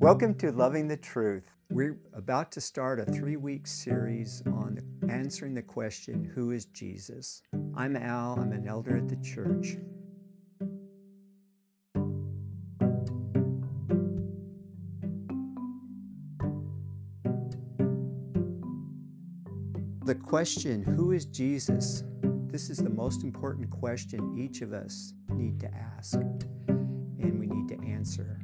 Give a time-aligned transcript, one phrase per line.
[0.00, 1.50] Welcome to Love n the Truth.
[1.68, 4.78] We're about to start a three week series on
[5.10, 7.42] answering the question, Who is Jesus?
[7.74, 9.76] I'm Al, I'm an elder at the church.
[20.06, 22.04] The question, Who is Jesus?
[22.46, 26.14] This is the most important question each of us need to ask
[26.68, 28.40] and we need to answer.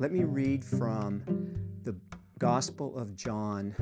[0.00, 1.22] Let me read from
[1.84, 1.94] the
[2.38, 3.74] Gospel of John,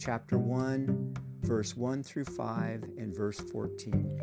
[0.00, 4.20] chapter 1, verse 1 through 5, and verse 14.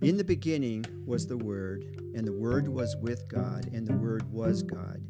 [0.00, 1.84] In the beginning was the Word,
[2.14, 5.02] and the Word was with God, and the Word was God.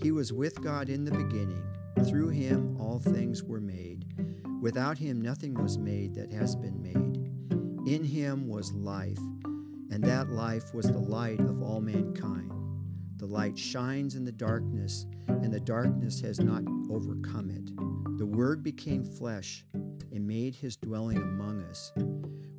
[0.00, 1.62] He was with God in the beginning.
[2.06, 4.06] Through him all things were made.
[4.62, 7.86] Without him nothing was made that has been made.
[7.86, 9.20] In him was life,
[9.90, 12.50] and that life was the light of all mankind.
[13.20, 18.16] The light shines in the darkness, and the darkness has not overcome it.
[18.16, 21.92] The Word became flesh and made his dwelling among us.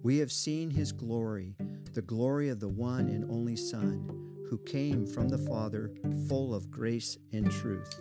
[0.04, 1.56] We have seen his glory,
[1.94, 4.08] the glory of the one and only Son,
[4.52, 5.96] who came from the Father,
[6.30, 8.00] full of grace and truth.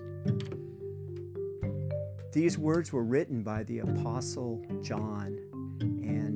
[2.35, 5.39] These words were written by the Apostle John,
[5.81, 6.30] and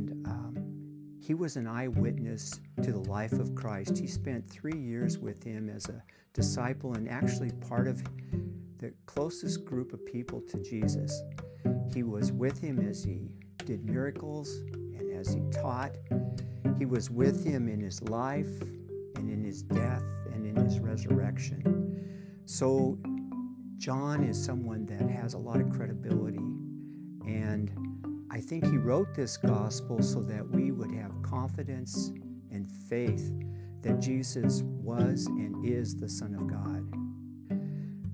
[1.25, 3.97] he was an eyewitness to the life of Christ.
[3.97, 6.03] He spent three years with him as a
[6.35, 8.03] disciple and actually part of
[8.77, 11.23] the closest group of people to Jesus.
[11.95, 13.31] He was with him as he
[13.65, 15.93] did miracles and as he taught.
[16.79, 18.61] He was with him in his life
[19.17, 22.43] and in his death and in his resurrection.
[22.45, 22.99] So
[23.79, 26.45] John is someone that has a lot of credibility.
[27.27, 27.94] And
[28.35, 32.11] I think he wrote this gospel so that we would have confidence
[32.51, 33.33] and faith
[33.83, 36.83] that Jesus was and is the Son of God.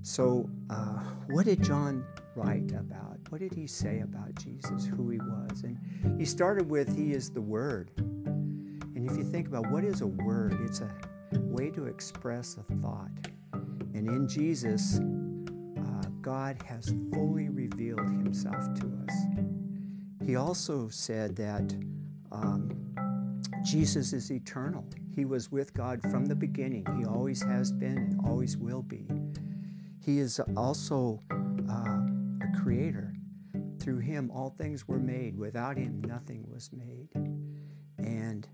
[0.03, 0.99] So, uh,
[1.31, 2.05] what did John
[2.35, 3.17] write about?
[3.29, 5.63] What did he say about Jesus, who he was?
[5.63, 5.79] And
[6.19, 7.89] he started with, He is the Word.
[7.97, 10.91] And if you think about what is a word, it's a
[11.33, 13.09] way to express a thought.
[13.95, 14.99] And in Jesus,
[16.21, 18.70] God has fully revealed himself.
[20.31, 21.75] He also said that
[22.31, 22.71] um,
[23.65, 24.87] Jesus is eternal.
[25.13, 26.85] He was with God from the beginning.
[26.97, 29.09] He always has been and always will be.
[29.99, 31.19] He is also
[31.69, 31.73] uh,
[32.47, 33.13] a creator.
[33.81, 35.37] Through him, all things were made.
[35.37, 37.09] Without him, nothing was made.
[37.97, 38.47] And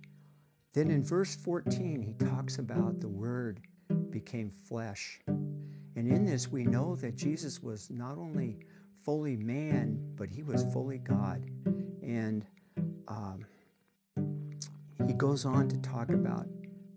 [0.74, 3.62] then in verse 14, he talks about the Word
[4.10, 5.22] became flesh
[5.98, 8.60] and in this, we know that Jesus was not only
[9.08, 11.42] fully man, but he was fully God.
[12.04, 12.46] And
[13.08, 13.46] um,
[15.08, 16.46] he goes on to talk about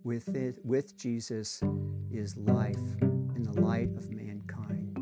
[0.03, 1.63] with it, with Jesus
[2.11, 4.99] is life in the light of mankind.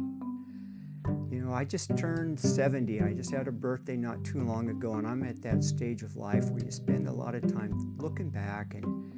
[1.33, 3.01] You know, I just turned 70.
[3.01, 6.15] I just had a birthday not too long ago, and I'm at that stage of
[6.17, 9.15] life where you spend a lot of time looking back and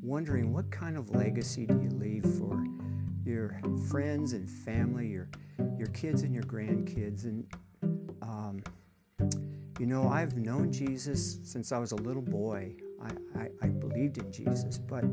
[0.00, 2.64] wondering what kind of legacy do you leave for
[3.26, 3.60] your
[3.90, 5.28] friends and family, your
[5.78, 7.46] your kids and your grandkids, and
[8.22, 8.62] um,
[9.78, 12.74] you know I've known Jesus since I was a little boy.
[13.02, 15.04] I, I, I believed in Jesus, but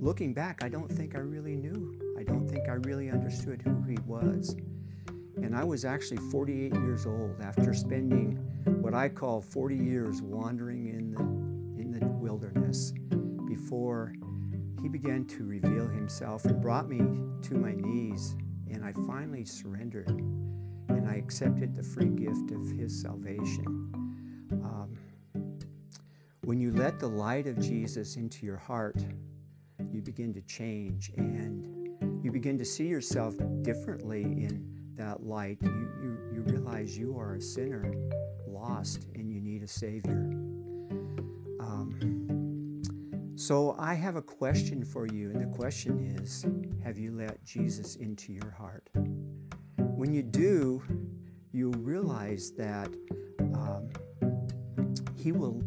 [0.00, 1.98] looking back, I don't think I really knew.
[2.18, 4.56] I don't think I really understood who he was.
[5.36, 8.36] And I was actually 48 years old after spending
[8.80, 12.92] what I call 40 years wandering in the in the wilderness
[13.46, 14.12] before
[14.84, 16.98] he began to reveal himself and brought me
[17.42, 18.36] to my knees,
[18.70, 23.64] and I finally surrendered and I accepted the free gift of his salvation.
[24.52, 24.96] Um,
[26.44, 29.04] when you let the light of Jesus into your heart,
[29.90, 31.88] you begin to change and
[32.22, 35.58] you begin to see yourself differently in that light.
[35.62, 37.92] You, you, you realize you are a sinner,
[38.46, 40.30] lost, and you need a Savior.
[43.36, 46.46] So I have a question for you, and the question is
[46.84, 48.88] Have you let Jesus into your heart?
[49.76, 50.80] When you do,
[51.50, 52.88] you'll realize that
[53.40, 53.88] um,
[55.16, 55.64] He will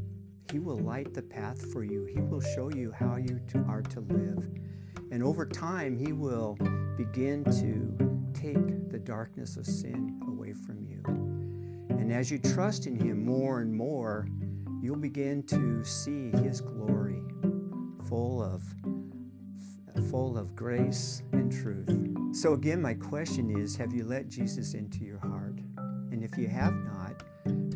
[0.49, 2.05] He will light the path for you.
[2.05, 4.47] He will show you how you to, are to live.
[5.11, 6.57] And over time, He will
[6.95, 11.03] begin to take the darkness of sin away from you.
[11.89, 14.25] And as you trust in Him more and more,
[14.81, 16.96] you'll begin to see His glory
[18.07, 18.63] full of
[20.09, 22.35] full of grace and truth.
[22.35, 25.59] So again, my question is, have you let Jesus into your heart?
[26.11, 27.23] And if you have not,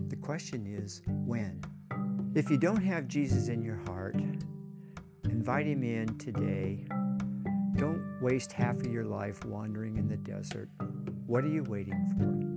[0.09, 1.61] the question is, when?
[2.35, 4.15] If you don't have Jesus in your heart,
[5.25, 6.85] invite him in today.
[7.75, 10.69] Don't waste half of your life wandering in the desert.
[11.25, 12.50] What are you waiting for?